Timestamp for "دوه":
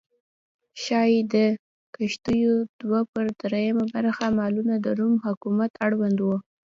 2.81-2.99